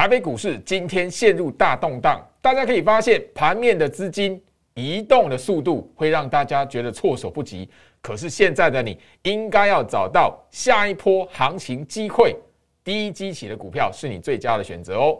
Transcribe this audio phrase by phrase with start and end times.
[0.00, 4.42] 台北股市今天陷入大动荡，大家可以发现盘面的资金
[4.72, 7.68] 移动的速度会让大家觉得措手不及。
[8.00, 12.34] 可是现在的你应该要找到下一波行情机会，
[12.82, 15.18] 低基起的股票是你最佳的选择哦。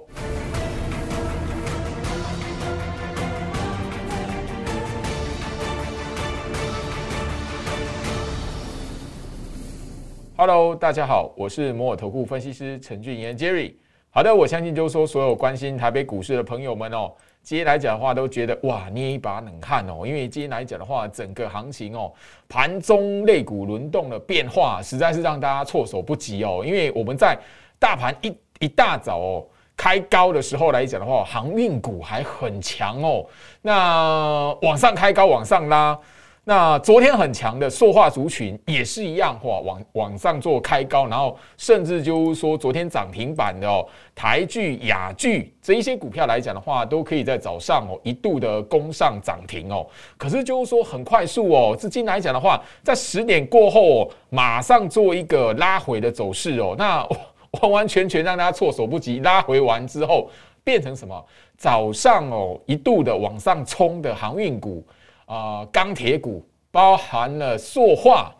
[10.38, 13.74] Hello，大家好，我是摩尔投顾分析师陈俊言 Jerry。
[14.12, 17.12] 好的，我相信就是说，所有关心台北股市的朋友们哦，
[17.44, 22.12] 今天来讲的话，都觉得哇，捏一把冷汗哦，因为今天来讲的话，整个行情哦，
[22.48, 26.64] 盘中类股轮动的变化，实在是让大家措手不及哦。
[26.66, 27.38] 因为我们在
[27.78, 29.46] 大盘一一大早哦
[29.76, 33.24] 开高的时候来讲的话，航运股还很强哦，
[33.62, 35.96] 那往上开高，往上拉。
[36.44, 49.86] 那昨天很强的塑化族群也是一样，哇，往往上做开高，然后甚至就是说昨天涨停板的哦，台剧、雅剧这一些股票来讲的话，都可以在早上哦一度的攻上涨停哦。
[50.16, 57.06] 可是就是说很快速哦，至今来讲的话，在十点过后哦，马上做一个拉回的走势哦，那
[57.60, 59.20] 完完全全让大家措手不及。
[59.20, 60.30] 拉回完之后
[60.64, 61.22] 变成什么？
[61.58, 64.82] 早上哦一度的往上冲的航运股。
[65.30, 68.34] 啊，钢铁股包含了塑化，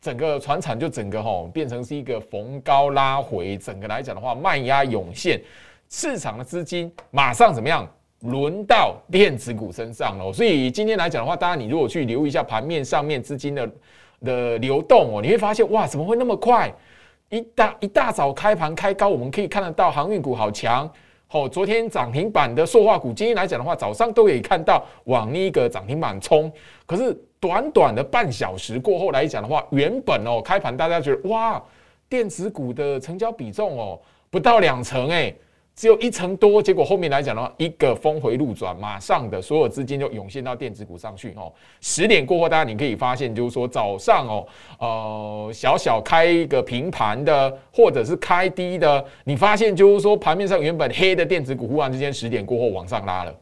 [0.00, 5.42] 整个船厂就整个吼变成是一个逢高拉回，整个来讲的话，卖压涌现，
[5.88, 7.84] 市场的资金马上怎么样
[8.20, 10.32] 轮到电子股身上了。
[10.32, 13.68] 所以今天来讲的话，当然你如果去留意一下盘面上面资金的
[14.22, 16.72] 的流动哦，你会发现哇，怎么会那么快？
[17.28, 20.88] 一大一大早开盘开高，我们可以看得到航运股好强。
[21.28, 26.50] 好，昨天涨停板的塑化股，今天来讲的话，早上都可以看到往那个涨停板冲。
[26.86, 31.60] 可是短短的半小时过后来讲的话，原本哦开盘大家觉得哇，
[32.08, 35.34] 电子股的成交比重哦不到两成哎。
[35.76, 41.52] 只有一成多，结果后面来讲的话，一个峰回路转，马上的所有资金就涌现到电子股上去哦。
[41.82, 44.46] 十点过后，大家你可以发现，就是说早上哦，
[44.78, 53.34] 呃，小小开一个平盘的，或者是开低的，你发现就是说盘面上原本黑的电子股，忽然之间十点过后往上拉了。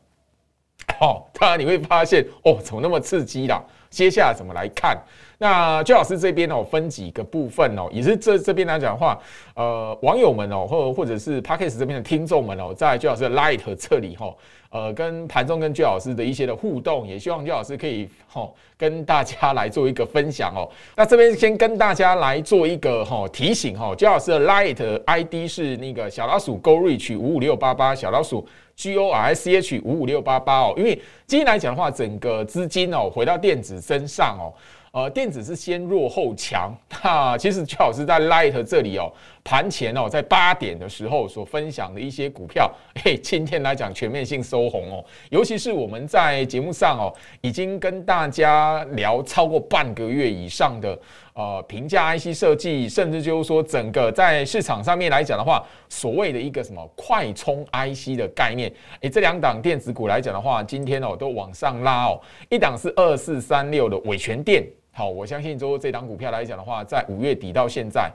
[0.99, 3.63] 好，当然你会发现哦，怎么那么刺激啦？
[3.91, 5.01] 接下来怎么来看？
[5.39, 9.19] 那周老师这边哦，分几个部分哦，也是这这边来讲的话，
[9.55, 14.35] 呃，网友们哦，或或者是 Parkes 这边的听众们哦，在周老师的 Light 这里哈，
[14.71, 20.71] 呃，跟盘中跟周老师的一些的互动，也希望周老师可以哈跟大家来做一个分享哦。
[20.97, 28.47] 那这边先跟大家来做一个哈提醒哈，周老师的 Light ID 是那个小老鼠 Go Reach 五五六八八，小老鼠
[28.77, 30.75] G O R C H 五五六八八哦。
[30.77, 30.95] 因为
[31.27, 34.55] 今天来讲的话，整个资金哦回到电子身上哦。
[34.95, 36.73] 呃，电子是先弱后强。
[37.03, 39.13] 那其实最好是在 Light 这里哦，
[39.43, 42.73] 盘前哦，在八点的时候所分享的一些股票，
[43.03, 45.05] 嘿，今天来讲全面性收红哦。
[45.31, 50.97] 尤其是我们在节目上哦，已经跟大家聊超过半个月以上的
[51.33, 64.65] 呃平价 IC 设计，甚至就是说整个在市场上面来讲的话，所谓的一个什么快充 IC 的概念，诶，这两档电子股来讲的话，今天哦都往上拉哦，一档是二四三六的伟全电。
[64.97, 68.09] 好，我相信说这档股票来讲的话，在五月底到现在，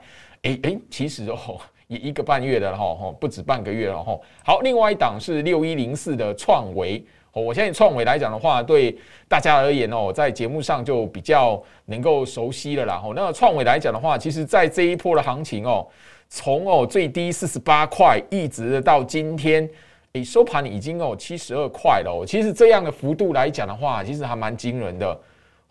[0.44, 4.18] 哎哎，其实哦，也一个半月的了哈，不止半个月了哈。
[4.42, 8.96] 好，另外一档是六一零四的创维，哦，我相信创维来讲的话，对
[9.28, 13.02] 大家而言哦，在节目上就比较能够熟悉了啦。
[13.04, 15.86] 哦，那创维来讲的话，其实在这一波的行情哦，
[16.30, 19.68] 从哦最低四十八块，一直到今天，
[20.14, 22.24] 诶，收盘已经哦七十二块了。
[22.26, 25.20] 其实这样的幅度来讲的话，其实还蛮惊人的。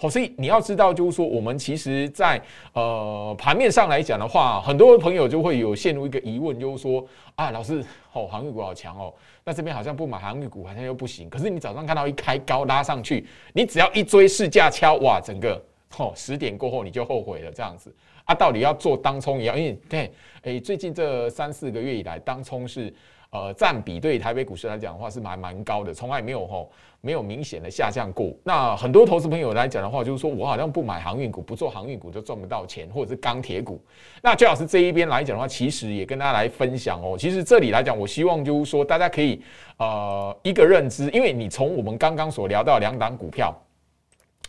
[0.02, 7.06] 好，所以你要知道，就是说，我们其实，在呃盘面上来讲的话，很多朋友就会有陷入一个疑问，就是说，
[7.36, 7.84] 啊，老师，
[8.14, 11.30] 哦，航运股好强哦，那这边好像不买航运股好像又不行。
[11.30, 15.62] 可是你早上看到一开高拉上去，你只要一追市价敲，哇，整个
[15.98, 17.94] 哦十点过后你就后悔了，这样子
[18.24, 20.10] 啊，到底要做当冲也要，因为对，
[20.44, 22.94] 哎，最近这三四个月以来，当冲是。
[23.32, 28.34] 呃，占比对台北股市来讲的话是蛮蛮高的，从来没有吼没有明显的下降过。
[28.44, 33.80] 那很多投资朋友来讲的话，就是说我好像不买航运股，不做航运股就赚不到钱，或者是钢铁股。
[34.24, 37.16] 那最老师这一边来讲的话，其实也跟大家来分享哦。
[37.20, 39.40] 其实这里来讲，我希望就是说大家可以
[39.78, 43.56] 呃一个认知，因为你从我们刚刚所聊到两档股票。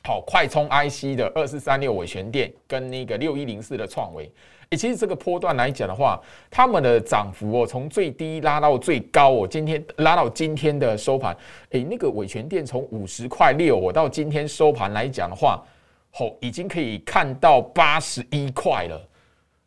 [0.02, 4.31] 好，快充 IC 的二四三六伟全电跟那个六一零四的创维，
[4.70, 6.19] 诶，其实这个波段来讲的话，
[6.50, 11.37] 他们的涨幅哦，从最低拉到最高哦，今天拉到今天的收盘，
[11.70, 15.62] 诶，那个伟全电从五十块六，我到今天收盘来讲的话，
[16.11, 19.08] 吼，已经可以看到八十一块了。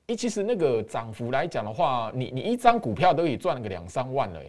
[0.08, 4.46] 哎，其实那个涨幅来讲的话，你你一张股票都可以赚了个两三万了，哎，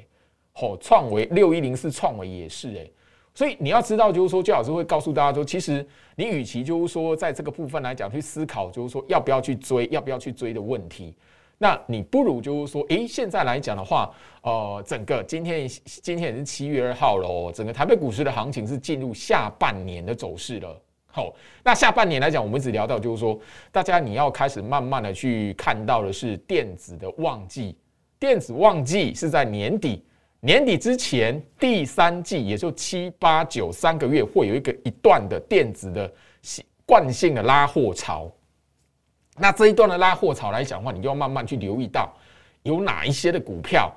[0.53, 2.91] 好，创维六一零四创维也是，哎，
[3.35, 5.85] 所以你要知道，就是说，焦老师会告诉大家说，其实
[6.15, 11.17] 你与其就是说在这个部分来讲去思考，就是说要不要去追，要不要去追的问题，
[11.59, 14.09] 那你不如就是说，哎，现在来讲的话，
[14.43, 20.81] 呃，整个今天今天也是七月二号了哦，整个台北股市的行情是进入下半年的走势了。
[21.07, 21.33] 好，
[21.65, 23.39] 那下半年来讲，我们只聊到就是说，
[23.73, 27.77] 大家你要开始慢慢的去看到的是电子的旺季，
[28.19, 30.05] 电子旺季是在年底，
[30.45, 36.13] 年底之前第三季，也就七八九三个月会有一个一段的电子的
[36.85, 38.31] 惯性的拉货潮。
[39.39, 42.15] 那这一段的拉货潮来讲的话，你就要慢慢去留意到
[42.63, 43.91] 有哪一些的股票，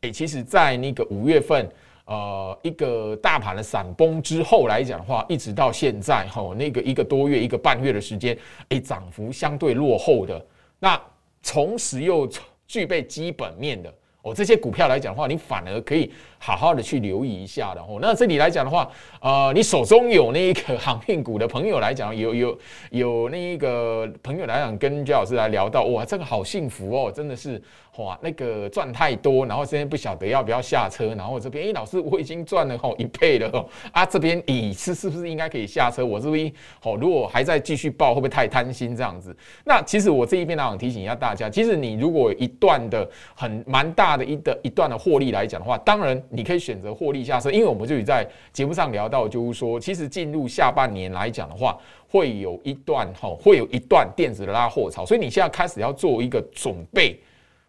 [0.00, 1.70] 诶，其实在那个五月份。
[2.04, 8.36] 呃，一个大盘的闪崩之后来讲的话，一直到现在哈，那个一个多月、一个半月的时间，
[8.70, 10.44] 哎，涨幅相对落后的，
[10.80, 11.00] 那
[11.44, 12.28] 同时又
[12.66, 13.94] 具备基本面的。
[14.22, 16.10] 哦，这些股票来讲的话，你反而可以
[16.44, 18.00] 好好的去留意一下的哦。
[18.02, 18.90] 那这里来讲的话，
[19.20, 22.58] 呃，你手中有那一个航运股的朋友来讲，有有
[22.90, 27.62] 有那一个朋友来讲，跟焦老师来聊到，哇，这个好幸福哦，真的是
[27.98, 36.04] 哇，那个赚太多，然后这边不晓得要不要下车，然后这边，哎，老师我已经赚了吼一倍了哦，啊，这边咦是是不是应该可以下车？
[36.04, 36.52] 我这边
[36.82, 39.36] 哦，如果还在继续报，会不会太贪心这样子？
[39.64, 43.92] 那其实我这一边来讲提醒一下大家，其实你如果一段的很蛮。
[43.94, 57.20] 大的一的一段的获利来讲的话，当然你可以选择获利下车，因为我们就在节目上聊到，就是说，其实进入下半年来讲的话，会有一段哈，会有一段电子的拉货潮，所以你现在开始要做一个准备，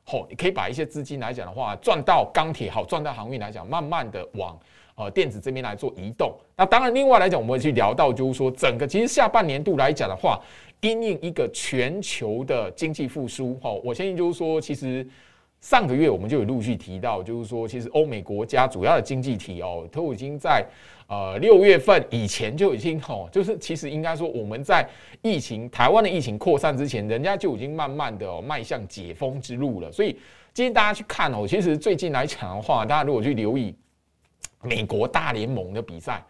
[0.05, 4.57] 好，你可以把一些资金来讲的话，赚到钢铁好，赚到航运来讲，慢慢的往
[4.95, 6.33] 呃电子这边来做移动。
[6.55, 10.39] 那当然，另外来讲，我们会去聊到，就是说，整个其实下半年度来讲的话，
[10.79, 15.05] 因应一个全球的经济复苏，哈，我相信就是说，其实。
[15.63, 20.61] 上个月我们就有陆续提到，就是说，其实欧美国家主要的经济体哦，都已经在
[21.07, 24.85] 呃六月份以前就已经哦，就是其实应该说我们在
[25.21, 29.89] 疫情台湾的疫情扩散之前，人家就已经慢慢的迈向解封之路了。
[29.89, 30.19] 所以
[30.53, 33.73] 今天大家去看哦，其实最近来讲的话，大家如果去留意
[34.61, 36.21] 美国大联盟的比赛，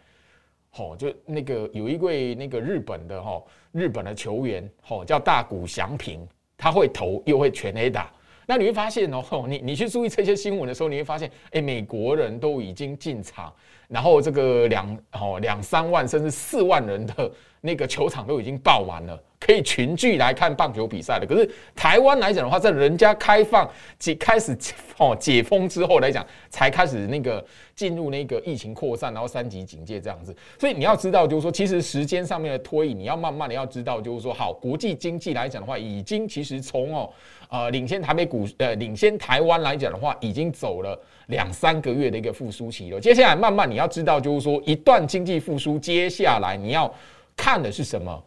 [0.76, 3.42] 哦，就那个有一位那个日本的哈
[3.72, 6.24] 日本的球员哦，叫大谷翔平，
[6.56, 8.12] 他会投又会全 A 打。
[8.46, 13.52] 那你会发现哦，你你去注意这些新闻的时候，你会发现，哎，美国人都已经进场，
[13.94, 17.30] 然后这个两哦两三万甚至四万人的
[17.60, 19.16] 那个球场都已经爆满了。
[19.38, 21.46] 可以群聚来看棒球比赛的，可是
[21.76, 24.56] 台湾来讲的话，在人家开放解开始
[24.96, 27.44] 哦解封之后来讲，才开始那个
[27.74, 30.34] 进入那个疫情扩散，然后三级警戒这样子。
[30.58, 37.10] 所以你要知道，就是说，其实时间上面的推移，你要慢慢的要知道，就是说，好，国际经济来讲的话，已经其实从哦
[37.50, 43.00] 呃领先台北股呃领先台湾来讲的话，已经走了两三个月的一个复苏期了。
[43.00, 46.92] 接下来慢慢你要知道，就是说，一段经济复苏，接下来你要
[47.36, 48.22] 看的是什么？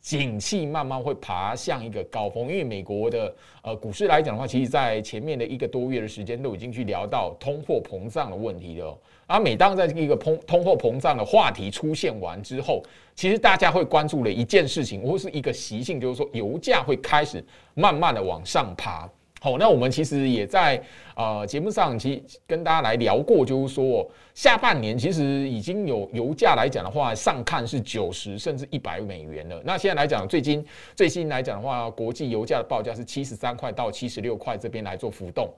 [0.00, 8.98] 景气慢慢会爬向一个高峰，因为美国的呃股市来讲的话，其实在前面的一个多月的时间都已经去聊到通货膨胀的问题了。
[9.26, 12.82] 而每当在一个通通货膨胀的话题出现完之后，
[13.14, 19.06] 其实大家会关注的一件事情或是一个习性，就是说油价会开始慢慢的往上爬。
[19.42, 20.80] 好，那我们其实也在
[21.16, 29.58] 呃节目上其实跟大家来聊过，就是说下半年其实已经有油价来讲的话，上看是九十甚至一百美元了。
[29.64, 30.62] 那现在来讲，最近
[30.94, 35.48] 最新来讲的话，国际油价的报价是七十三块到七十六块这边来做浮动，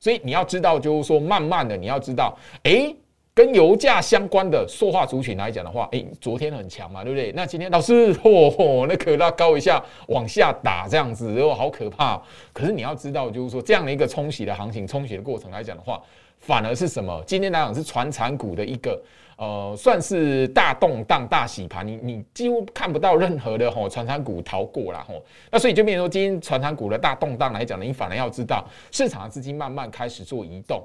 [0.00, 2.94] 所以你要知道，就是说慢慢的你要知道，哎。
[3.36, 7.30] 跟油价相关的塑化族群来讲的话，诶，昨天很强嘛，对不对？
[7.32, 9.78] 那今天老师，嚯嚯，那可拉高一下
[10.08, 12.18] 往下打这样子，哦，好可怕。
[12.54, 16.00] 可是你要知道，就是说这样的一个冲洗的行情、冲洗的过程来讲的话，
[16.38, 17.22] 反而是什么？
[17.26, 18.98] 今天来讲是传产股的一个
[19.36, 21.86] 呃，算是大动荡、大洗盘。
[21.86, 25.22] 你你几乎看不到任何的吼传产股逃过了吼。
[25.50, 30.82] 那所以就变成说，今天传产股的大动荡来讲呢，你反而要知道市场的资金慢慢开始做移动。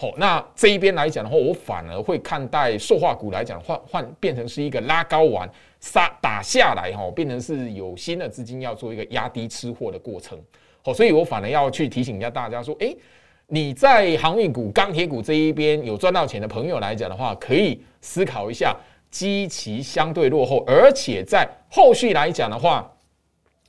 [0.00, 5.50] 好，那这一边来讲的话，我反而会看待塑化股来讲，换换变成是一个拉高完
[5.80, 10.38] 杀打下来，哈，变成是有新的资金要做一个压低吃货的过程。
[10.84, 12.96] 好，所以我反而要去提醒一下大家说，诶，
[13.48, 18.76] 你在航运股、钢铁股这一边有赚到钱的朋友来讲的话，可以思考一下，
[19.10, 22.88] 基期相对落后，而且在后续来讲的话，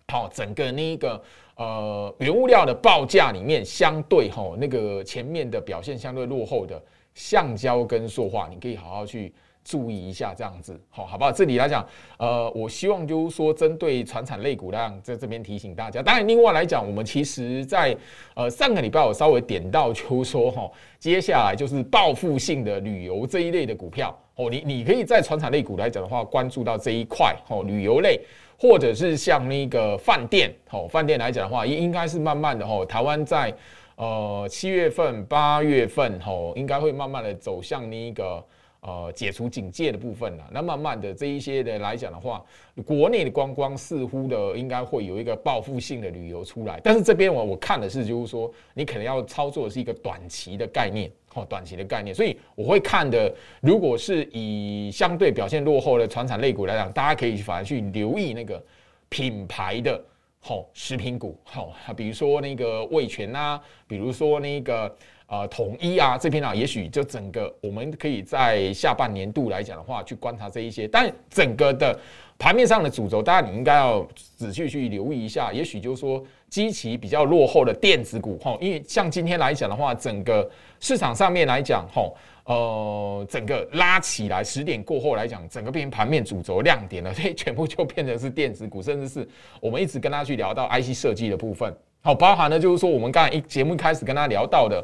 [0.10, 1.20] 好，整个那个。
[1.60, 6.82] 呃，原物料的报价里面相对哈，那个前面的表现相对落后的
[7.14, 11.34] 橡胶跟塑化，你可以好好去注意一下这样子，好，好不好？
[11.34, 11.86] 这里来讲，
[12.18, 16.02] 呃，我希望就是说，针对传产类股，量，在这边提醒大家。
[16.02, 17.94] 当然，另外来讲，我们其实在
[18.36, 28.18] 呃上个礼拜我稍微点到，就是说哈，接下来就是报复性的旅游这一类的股票哦，你你可以在传产类股来讲的话，关注到这一块哦，旅游类
[28.60, 33.54] 或者是像那个饭店哦，饭店来讲的话，应应该是慢慢的哦，台湾在
[33.96, 38.44] 呃七月份、八月份哦，应该会慢慢的走向那个。
[38.82, 42.42] 呃，解除警戒的部分了，那慢慢的这一些的来讲的话，
[42.86, 58.64] 国内的观光似乎的应该会有一个报复性的旅游出来，但是这边我我看的是就是说，你可能要操作的是一个短期的概念，哦，短期的概念，所以我会看的，如果是以相对表现落后的传产类股来讲，大家可以反而去留意那个
[59.10, 60.02] 品牌的，
[60.40, 64.96] 好食品股，好，比如说那个味全啊，比如说那个。
[65.30, 70.88] 啊，统一啊，这边啊，也许就整个我们可以在下半年度来讲的话，去观察这一些。
[70.88, 71.98] 但整个的
[72.40, 74.04] 盘面上的主轴，大家你应该要
[74.36, 75.54] 仔细去留意一下。
[75.54, 89.30] 也许就是说，基期比较落后的电子股，哈，因为像今天来讲的话，整个市场上面来讲，吼，呃，整个拉起来十点过后来讲，整个变成盘面主轴亮点了，所以全部就变成是电子股，甚至是
[89.62, 91.72] 我们一直跟大家去聊到 IC 设计的部分，
[92.02, 94.84] 好，包含呢就是说我们刚才一节目一开始跟大家聊到的。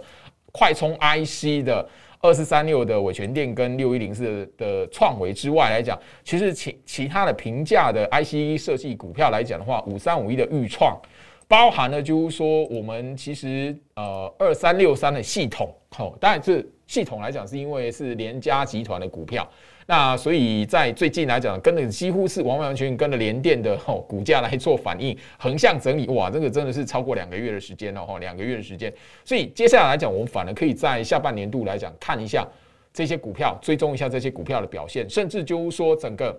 [0.58, 1.86] 快充 IC 的
[2.22, 10.98] 二四三六的伟权电跟六一零四的创维之外来讲，其实其其他的平价的 IC 设计股票来讲的话，五三五一的预创，
[11.46, 16.42] 包含了就是说我们其实呃二三六三的系统，好，当然
[16.88, 19.48] 系统来讲是因为是联家集团的股票。
[19.88, 28.92] 那所以在最近来讲，跟着几乎是完完全全跟着联电的吼股价来做反应，横向整理，哇，这个真的是超过两个月的时间了哈，两个月的时间。
[29.24, 32.48] 所以接下来来讲，我们反而可以在下半年度来讲看一下
[32.92, 36.36] 这些股票，追踪一下这些股票的表现，甚至就是说整个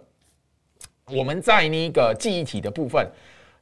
[1.13, 3.09] 我们在那个记忆体的部分，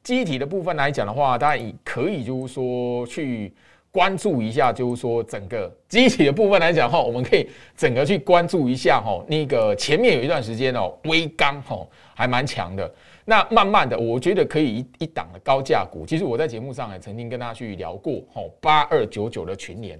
[0.02, 3.52] 记忆体的部分来讲的话，大家可以就是说去。
[3.94, 9.24] 关注一下，就是说整个机体的部分来讲哈，我们可以整个去关注一下哈。
[9.28, 12.92] 那个前面有一段时间哦，微钢哈还蛮强的。
[13.24, 16.04] 那慢慢的，我觉得可以一一档的高价股。
[16.04, 19.96] 其实我在节目上也曾经跟大家去聊过哈，八二九九的群联，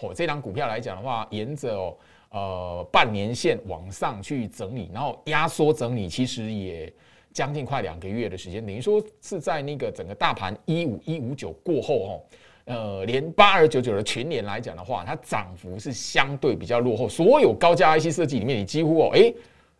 [0.00, 1.96] 哦，这档股票来讲的话，沿着哦
[2.32, 6.92] 呃半年线往上去整理，然后压缩整理，其实也
[7.32, 12.20] 将近快两个月的时间，等于说是在那个整个大盘一五一五九过后哦。
[12.64, 17.08] 呃，连八二九九的群联来讲的话，它涨幅是相对比较落后。
[17.08, 19.34] 所有高价 IC 设计里面，你几乎哦，哎，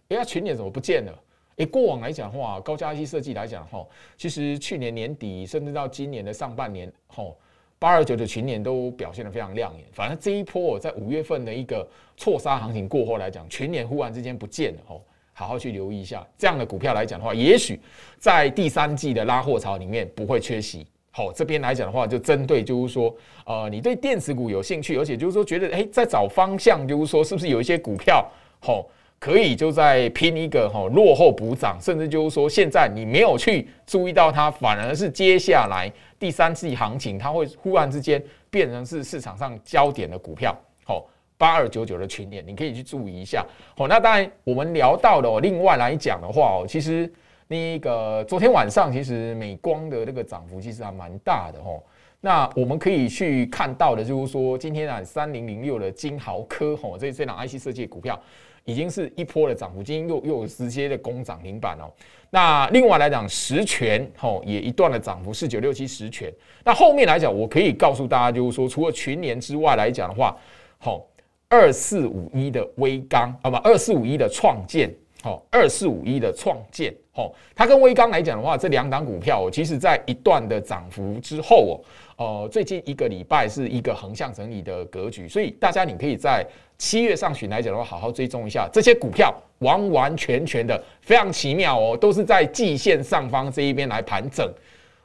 [0.08, 1.16] 哎，它群年怎么不见了？
[1.58, 3.86] 哎，过往来讲的话，高价 IC 设计来讲哈，
[4.16, 7.36] 其实去年年底甚至到今年的上半年，吼，
[7.78, 9.84] 八二九九群年都表现的非常亮眼。
[9.92, 11.86] 反正这一波在五月份的一个
[12.16, 17.78] 错杀行情过后来讲，群年忽然之间不见了，吼，好好去留意一下这样的股票来讲的话，也许
[18.18, 20.86] 在第三季的拉货潮里面不会缺席。
[21.14, 23.14] 好，这边来讲的话，就针对就是说，
[23.44, 28.26] 呃，你对电子股有兴趣，而且就是说觉得，哎，在找方向，就是说，是不是有一些股票，
[28.60, 28.86] 好，
[29.18, 40.56] 可以就在拼一个哈落后补涨，甚至就是说，现在你没有去注意到它，反而是接下来第三季行情，它会忽然之间变成是市场上焦点的股票。
[40.82, 43.44] 好，八二九九的群点，你可以去注意一下。
[43.76, 47.12] 好，那当然我们聊到的，另外来讲的话哦，其实。
[47.52, 51.82] 那个昨天晚上其实美光的那个涨幅其实还蛮大的哦。
[52.18, 58.18] 那我们可以去看到的，就是说今天啊，三零零六的金豪科吼，这这档 IC 设计股票
[58.64, 61.92] 已经是一波的涨幅，今天又又直接的攻涨停板哦。
[62.30, 66.32] 那另外来讲，实权吼也一段的涨幅，四九六七实权。
[66.64, 70.34] 那后面来讲，我可以告诉大家，就是说除了群联之外来讲的话，
[70.78, 71.06] 吼
[71.50, 74.90] 二四五一的微钢啊不，二四五一的创建。
[75.22, 81.78] 好，二四五一的创建，好，它跟威刚来讲的话，这两档股票，其实在一段的涨幅之后
[82.16, 86.44] 哦，呃，最近一个礼拜是一个横向整理的格局，所以大家你可以在
[86.76, 94.52] 七月上旬来讲的话，好好追踪一下这些股票，完完全全的非常奇妙哦，都是在季线上方这一边来盘整，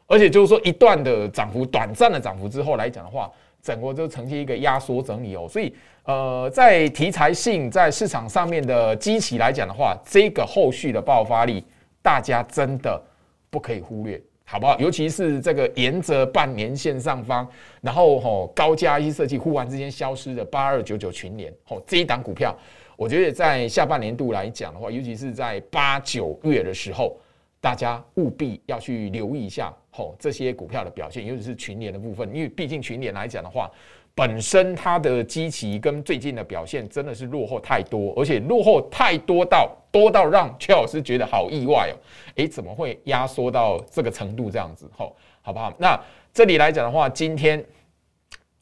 [0.07, 3.31] 而且就是说一段的涨幅，短暂的涨幅之后来讲的话。
[3.59, 5.73] 整个就呈现一个压缩整理哦，所以
[6.05, 11.61] 呃，在题材性在市场上面的机器来讲的话，这个后续的爆发力，
[12.01, 13.01] 大家真的
[13.49, 14.77] 不可以忽略，好不好？
[14.79, 17.45] 尤其是这个沿着半年线上方，
[17.81, 22.55] 然后吼高价一设计忽然之间消失的八二九九群联，吼这一档股票，
[22.95, 27.17] 我觉得在下半年度来讲的话，尤其是在八九月的时候。
[27.59, 33.69] 大家务必要去留意一下吼这些股票的表现，尤其是群联的部分，因为毕竟群联来讲的话，
[34.13, 41.95] 本身它的基期跟最近的表现真的是落后太多，而且落后太多到多到让邱老师觉得好意外哦。
[42.35, 44.89] 诶，怎么会压缩到这个程度这样子？
[44.95, 45.73] 吼，好不好？
[45.77, 45.99] 那
[46.33, 47.63] 这里来讲的话，今天。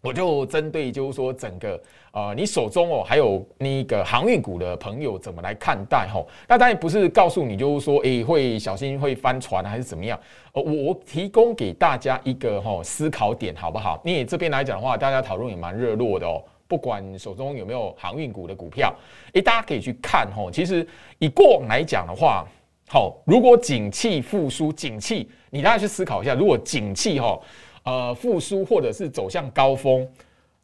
[0.06, 1.82] 我就针对就是说整个
[2.12, 6.28] 呃，你手中哦还有那个航运股的朋友怎么来看待吼？
[6.48, 10.18] 那当然不是告诉你就是说诶会小心会翻船还是怎么样？
[10.54, 14.00] 呃，我我提供给大家一个哈思考点好不好？
[14.06, 16.40] 你这边来讲的话，大家讨论也蛮热络的哦。
[16.68, 18.94] 不管手中有没有航运股的股票，
[19.34, 20.52] 诶，大家可以去看吼。
[20.52, 22.46] 其实以过往来讲的话，
[22.88, 27.40] 好，如果景气复苏，景气你大家去思考一下，如果景气哈。
[27.86, 30.08] 呃，复苏或者是走向高峰，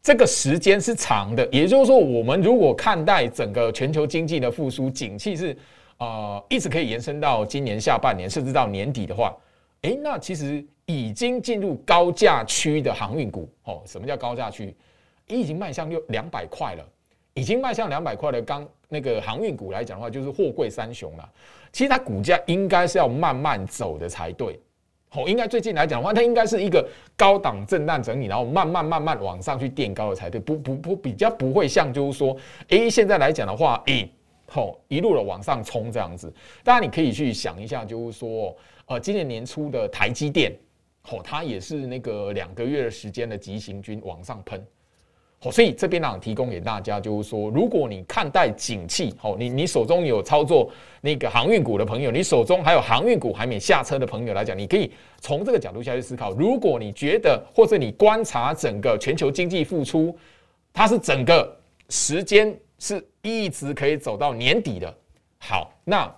[0.02, 1.48] 这个时间是长的。
[1.52, 5.56] 也就是说，我们如果看待整个全球经济的复苏，景气是
[6.00, 9.38] 呃一直可以延伸到今年下半年，甚至到年底的话，
[9.84, 13.84] 诶，那其实已经进入高价区的航运股哦。
[13.86, 14.76] 什么叫高价区？
[15.28, 16.84] 已经迈向六两百块了，
[17.36, 21.30] 已经迈向两百块的刚那个航运股来讲的话，就是货柜三雄了。
[21.72, 24.60] 其实它股价应该是要慢慢走的才对。
[25.14, 26.88] 哦，应该最近来讲的话，它应该是一个
[27.18, 32.36] 高档震荡整理，然后慢慢慢慢往上去垫高的才对，不不不，比较不会像就是说，
[32.70, 34.08] 哎，现在来讲的话，哎，
[34.48, 36.34] 吼，一路的往上冲这样子。
[36.64, 40.56] 大家你可以去想一下，就是说，呃，今年年初的台积电，
[41.02, 44.66] 好，它也是那个两个月的时间的急行军往上喷。
[45.44, 50.70] 哦，所以这边呢提供给大家，就是说，如果你看待景气，哦，你你手中有操作
[51.02, 56.32] 那个航运股的朋友，你手中还有航运股还没下车的朋友来讲，你可以从这个角度下去思考。
[56.34, 60.16] 如果你觉得，或者你观察整个全球经济复苏，
[60.72, 61.58] 它是整个
[61.90, 64.96] 时间是一直可以走到年底的，
[65.40, 66.14] 好，那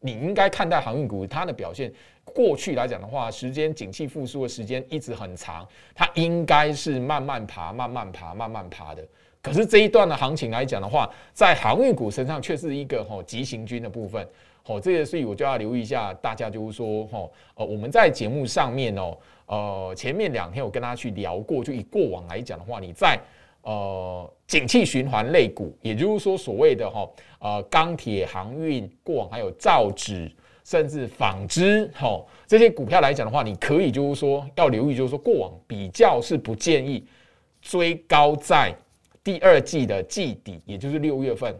[0.00, 1.90] 你应该看待航运股它的表现。
[2.36, 9.02] 过去来讲的话，时间景气复苏的时间一直很长，它应该是慢慢爬、慢慢爬、慢慢爬的。
[9.40, 14.28] 可是这一段的行情来讲的话，在航运股身上却是一个吼急行军的部分。
[14.62, 19.16] 吼，这个所以我就要留意一下，大家就是说吼，呃，我们在节目上面哦，
[19.46, 23.18] 呃，前面两天我跟大家去聊过，就以过往来讲的话，你在
[23.62, 30.30] 呃景气循环类股，也就是说所谓的哈呃钢铁、航运，过往还有造纸。
[30.66, 37.06] 甚至纺织，吼这些股票来讲的话，你可以就是说要留意，就是说过往比较是不建议
[37.62, 38.74] 追高在
[39.22, 41.56] 第二季的季底，也就是六月份，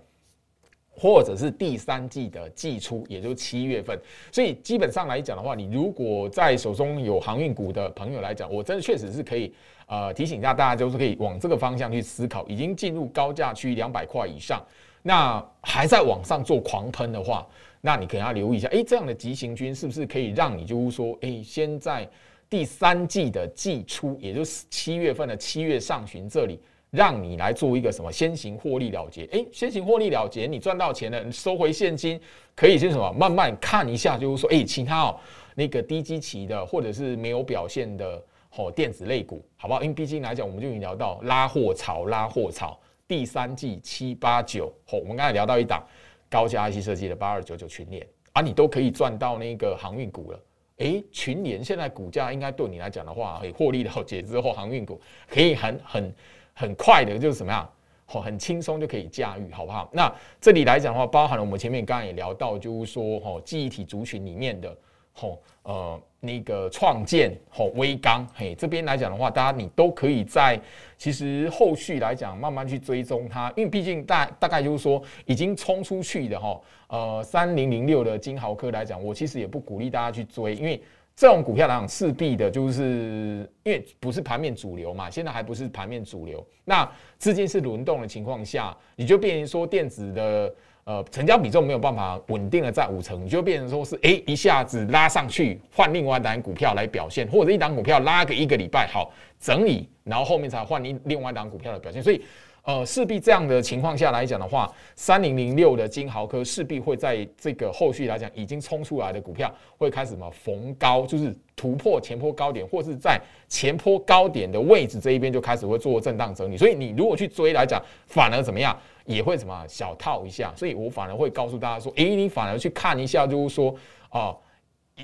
[0.90, 3.97] 或者是第三季的季初，也就是七月份。
[4.33, 9.55] 所以基本上来讲的话，你如果在手中有航运股的朋友来讲，我真的确实是可以
[9.87, 12.45] 呃提醒一下大家，就是可以往这个方向去思考。
[12.49, 14.61] 已经进入高价区两百块以上，
[15.03, 17.47] 那还在往上做狂喷的话。
[17.87, 22.05] 那你可能要留意一下，哎，这样的急行军是不是可以让你就是说，哎，先在
[22.51, 26.59] 第三季的季初，也就是七月份的七月上旬这里，
[26.90, 29.25] 让你来做一个什么先行获利了结？
[29.31, 32.20] 哎，先行获利了结，你赚到钱了，你收回现金，
[32.57, 35.20] 可以先什么慢慢看一下，就是说，哎，其他哦
[35.55, 38.20] 那个低基期的或者是没有表现的
[38.57, 39.81] 哦电子类股，好不好？
[39.81, 45.87] 因为毕竟来讲，我们就已经聊到拉货潮，拉货潮，第三季七八九，哦，我们刚才聊到一档。
[46.29, 50.41] 高价 IC 设计的八二九九群联啊，你都可以赚到那个航运股了。
[50.79, 56.15] 诶，群联现在股价应该对你来讲的话，可以获利了结之后，航运股可以很很
[56.53, 57.71] 很快的，就是怎么样，
[58.12, 59.89] 哦，很轻松就可以驾驭，好不好？
[59.93, 64.77] 那这里来讲的话，包含了我们前面刚刚也聊到，就是说，哦，记忆体族群里面的。
[65.18, 70.61] 吼，呃，那个创建吼微钢，嘿，这边来讲的话，大家你都可以在
[70.98, 80.79] 其实后续来讲慢慢去追踪它，因为毕竟大大概就是说已经冲出去的哈，呃，三零零六的金豪科来讲，我其实也不鼓励大家去追，因为
[81.16, 90.55] 这种股票来讲势必的就是因为不是盘面主流嘛，现在还不是盘面主流，那资金是轮动的情况下，你就变成说电子的。
[90.87, 102.01] 呃，成交比重没有办法稳定的在五成，你就变成说是哎一下子拉上去换另外一档股票来表现，或者一档股票拉个一个礼拜好整理，然后后面才换另另外一档股票的表现。
[102.01, 102.22] 所以，
[102.62, 116.57] 呃，势必这样的情况下来讲的话，三零零六的金豪科势必会在这个后续来讲已经冲出来的股票会开始什么逢高，就是突破前坡高点，或是在前坡高点的位置这一边就开始会做震荡整理。
[116.57, 118.79] 所以你如果去追来讲，反而怎么样？
[119.07, 123.75] 也会什么小套一下，所以我反而会告诉大家说，诶，你反而去看一下，就是说，
[124.11, 124.37] 啊，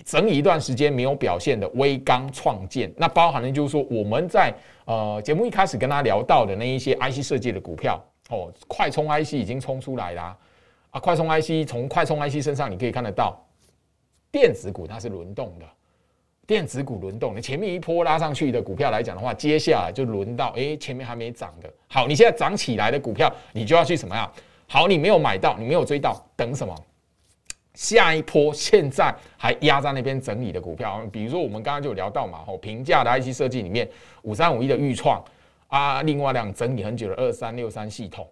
[0.05, 4.53] 整一段时间没有表现的微刚创建，那包含了就是说，我们在
[4.85, 10.37] 呃节目一开始跟大家聊到的那一些 IC 设计的股票，哦，快充 IC 已经冲出来啦，
[10.91, 13.38] 啊，快充 IC 从快充 IC 身上你可以看得到，
[14.31, 15.67] 电子股它是轮动的，
[16.46, 24.31] 电子股轮动，你前面一波拉上去的股票来讲的话，接下来就轮到哎前面还没涨的，好，你现在涨起来的股票，你就要去什么呀？
[24.66, 26.74] 好，你没有买到，你没有追到，等什么？
[27.74, 33.88] 下一波现在还压在那边整理的股票，比如说我们刚刚就聊到嘛，吼，平价的 IC 设计里面，
[34.22, 35.22] 五三五一的预创
[35.68, 38.28] 啊，另外两整理很久的二三六三系统，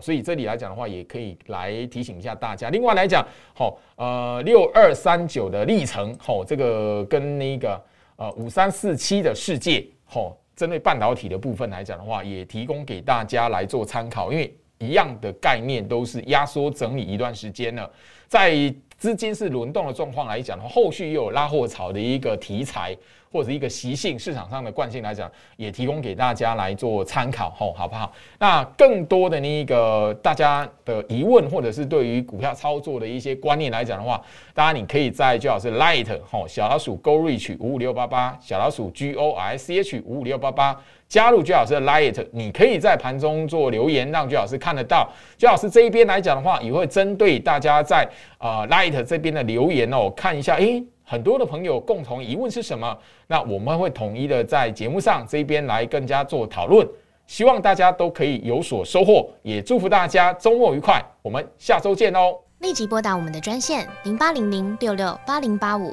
[0.00, 2.68] 所以这里来讲的话，也可以来提醒一下大家。
[2.70, 3.24] 另外来讲，
[3.54, 7.80] 好，呃，六二三九的历程，好，这个跟那个
[8.16, 17.90] 呃五三四七的世界，好，针对半导体的部分来讲的话，也提供给大家来做参考，因为一样的概念都是压缩整理一段时间了。
[18.28, 18.52] 在
[18.98, 22.96] 资金是轮动的状况来讲的话，后续又有拉货潮的一个题材
[23.30, 28.12] 或者一个习性，市场上的惯性来讲，也提供给大家来做参考，吼，好不好？
[28.40, 34.20] 那更多的那个大家的疑问，或者是对于股票操作的一些观念来讲的话，
[34.52, 40.76] 当然你可以在最好是 Light 吼小老鼠 Go Reach 五五六八八小老鼠 G O R C H 五五六八八。
[41.08, 45.10] 加入居老师的 Light，你可以在盘中做留言，让居老师看得到。
[45.38, 48.06] 居老师这一边来讲的话，也会针对大家在
[48.36, 52.98] 啊这边的留言哦，看一下，诶，很多的朋友共同疑问是什么？
[53.26, 56.86] 那我们会统一的在节目上这边来更加做讨论，
[57.26, 61.02] 希望大家都可以有所收获，也祝福大家周末愉快。
[61.22, 62.36] 我们下周见哦！
[62.60, 65.92] 立即拨打我们的专线零八零零六六八零八五。